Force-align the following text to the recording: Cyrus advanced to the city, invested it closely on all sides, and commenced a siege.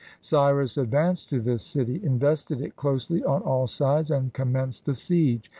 Cyrus 0.19 0.79
advanced 0.79 1.29
to 1.29 1.39
the 1.39 1.59
city, 1.59 2.03
invested 2.03 2.59
it 2.59 2.75
closely 2.75 3.23
on 3.23 3.43
all 3.43 3.67
sides, 3.67 4.09
and 4.09 4.33
commenced 4.33 4.87
a 4.87 4.95
siege. 4.95 5.47